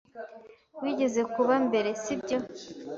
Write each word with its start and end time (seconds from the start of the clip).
Wigeze 0.81 1.21
kuba 1.33 1.55
mbere, 1.65 1.89
sibyo? 2.01 2.37